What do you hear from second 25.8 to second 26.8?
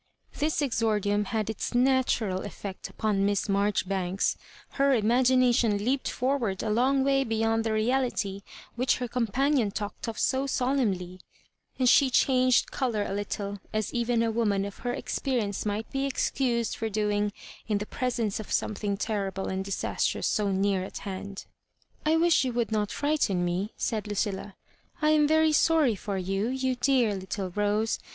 for you, you